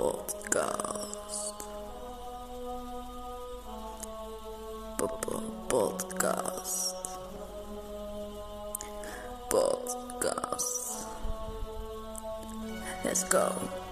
Podcast. 0.00 1.60
Podcast. 5.68 6.96
Podcast. 9.50 11.04
Let's 13.04 13.24
go. 13.24 13.89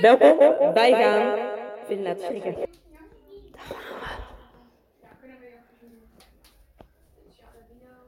Welkom, 0.00 0.38
wij 0.74 0.92
gaan 0.92 1.38
laten 2.02 2.24
schrikken. 2.24 2.54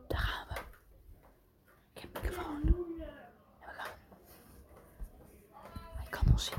Daar 0.07 0.19
gaan 0.19 0.47
we. 0.49 0.55
Ik 1.95 2.01
heb 2.01 2.17
een 2.17 2.23
microfoon. 2.23 2.63
En 3.61 3.67
we 3.67 3.73
gaan. 3.73 3.93
Hij 5.97 6.07
kan 6.11 6.23
ons 6.33 6.45
zien. 6.45 6.59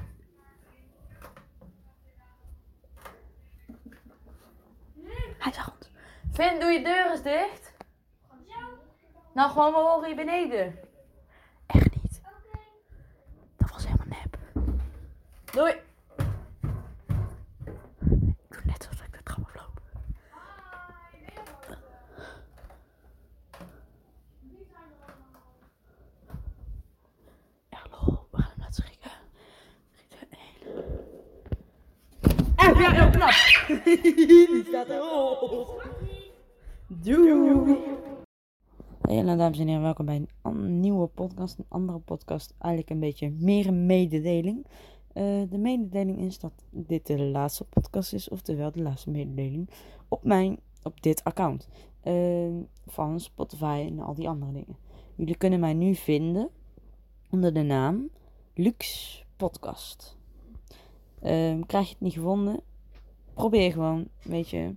Hij 5.37 5.53
zag 5.53 5.71
ons. 5.75 5.91
Vin, 6.31 6.59
doe 6.59 6.71
je 6.71 6.83
deur 6.83 7.11
eens 7.11 7.21
dicht. 7.23 7.73
Nou, 9.33 9.51
gewoon 9.51 9.71
we 9.71 9.79
horen 9.79 10.05
hier 10.05 10.15
beneden. 10.15 10.79
Echt 11.67 11.95
niet. 12.03 12.21
Dat 13.57 13.71
was 13.71 13.85
helemaal 13.85 14.07
nep. 14.07 14.37
Doei. 15.51 15.71
Ik 18.21 18.49
doe 18.49 18.61
net 18.65 18.87
alsof 18.89 19.05
ik 19.05 19.11
de 19.11 19.23
trap 19.23 19.45
afloop. 19.45 19.81
Ja, 27.69 27.79
lol. 27.91 28.19
We 28.31 28.37
gaan 28.37 28.49
hem 28.51 28.59
laten 28.59 28.83
schrikken. 28.83 29.11
Echt, 32.55 32.77
ja, 32.77 32.91
heel 32.91 33.09
knap. 33.09 33.31
Die 34.03 34.63
staat 34.67 34.89
erop. 34.89 35.89
Doei. 36.87 37.99
Nou, 39.01 39.37
dames 39.37 39.59
en 39.59 39.67
heren, 39.67 39.81
welkom 39.81 40.05
bij 40.05 40.25
een 40.41 40.79
nieuwe 40.79 41.07
podcast. 41.07 41.57
Een 41.57 41.65
andere 41.69 41.99
podcast, 41.99 42.53
eigenlijk 42.59 42.93
een 42.93 42.99
beetje 42.99 43.29
meer 43.29 43.67
een 43.67 43.85
mededeling. 43.85 44.65
Eh, 45.13 45.41
de 45.49 45.57
mededeling 45.57 46.19
is 46.19 46.39
dat 46.39 46.53
dit 46.69 47.07
de 47.07 47.19
laatste 47.19 47.63
podcast 47.63 48.13
is, 48.13 48.29
oftewel 48.29 48.71
de 48.71 48.81
laatste 48.81 49.09
mededeling 49.09 49.69
op 50.07 50.23
mijn, 50.23 50.59
op 50.83 51.01
dit 51.01 51.23
account. 51.23 51.69
Eh, 52.01 52.47
van 52.85 53.19
Spotify 53.19 53.85
en 53.89 53.99
al 53.99 54.13
die 54.13 54.29
andere 54.29 54.51
dingen. 54.51 54.77
Jullie 55.15 55.37
kunnen 55.37 55.59
mij 55.59 55.73
nu 55.73 55.95
vinden 55.95 56.49
onder 57.29 57.53
de 57.53 57.61
naam 57.61 58.09
Lux 58.53 59.25
Podcast. 59.35 60.17
Ehm, 61.21 61.61
krijg 61.61 61.87
je 61.87 61.93
het 61.93 62.01
niet 62.01 62.13
gevonden? 62.13 62.61
Probeer 63.33 63.71
gewoon, 63.71 64.07
weet 64.23 64.49
je, 64.49 64.75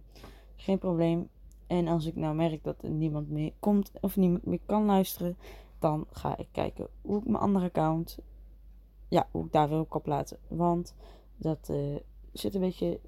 geen 0.56 0.78
probleem. 0.78 1.28
En 1.66 1.88
als 1.88 2.06
ik 2.06 2.16
nou 2.16 2.34
merk 2.34 2.64
dat 2.64 2.82
er 2.82 2.90
niemand 2.90 3.30
meer 3.30 3.52
komt 3.58 3.90
of 4.00 4.16
niemand 4.16 4.46
meer 4.46 4.60
kan 4.66 4.84
luisteren, 4.84 5.36
dan 5.78 6.06
ga 6.10 6.36
ik 6.36 6.48
kijken 6.52 6.88
hoe 7.02 7.18
ik 7.18 7.24
mijn 7.24 7.42
andere 7.42 7.64
account, 7.64 8.18
ja, 9.08 9.28
hoe 9.30 9.44
ik 9.44 9.52
daar 9.52 9.68
weer 9.68 9.80
op 9.80 9.88
kan. 9.88 10.38
Want 10.48 10.94
dat 11.36 11.68
eh, 11.68 11.96
zit 12.32 12.54
een 12.54 12.60
beetje 12.60 13.00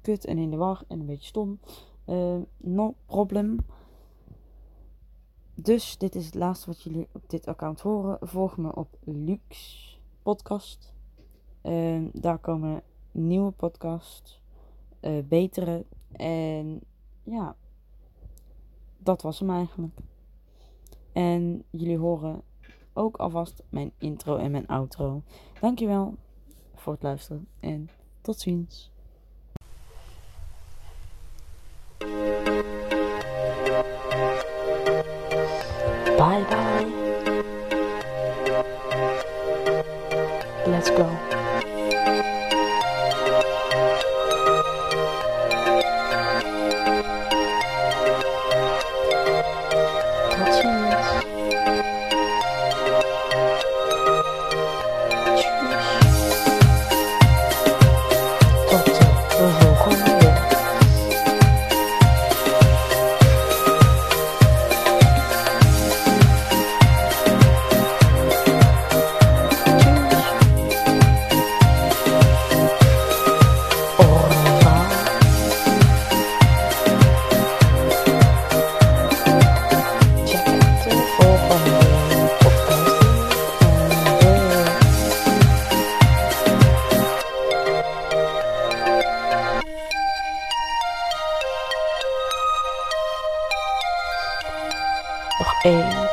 kut 0.00 0.24
en 0.24 0.38
in 0.38 0.50
de 0.50 0.56
war 0.56 0.82
en 0.88 1.00
een 1.00 1.06
beetje 1.06 1.28
stom. 1.28 1.58
Eh, 2.04 2.36
no 2.56 2.94
problem. 3.06 3.58
Dus 5.54 5.98
dit 5.98 6.14
is 6.14 6.24
het 6.24 6.34
laatste 6.34 6.66
wat 6.66 6.82
jullie 6.82 7.08
op 7.12 7.22
dit 7.30 7.46
account 7.46 7.80
horen. 7.80 8.18
Volg 8.20 8.56
me 8.56 8.74
op 8.74 8.98
Lux 9.04 10.00
Podcast. 10.22 10.94
Eh, 11.60 12.02
daar 12.12 12.38
komen 12.38 12.82
nieuwe 13.10 13.50
podcasts, 13.50 14.40
betere. 15.28 15.84
En 16.12 16.80
ja, 17.22 17.56
dat 18.98 19.22
was 19.22 19.38
hem 19.38 19.50
eigenlijk. 19.50 19.98
En 21.12 21.64
jullie 21.70 21.98
horen 21.98 22.42
ook 22.94 23.16
alvast 23.16 23.62
mijn 23.68 23.92
intro 23.98 24.36
en 24.36 24.50
mijn 24.50 24.66
outro. 24.66 25.22
Dankjewel 25.60 26.14
voor 26.74 26.92
het 26.92 27.02
luisteren 27.02 27.46
en 27.60 27.88
tot 28.20 28.40
ziens. 28.40 28.92
Bye 36.16 36.44
bye. 36.48 37.02
Let's 40.66 40.90
go. 40.90 41.23
A. 95.66 96.03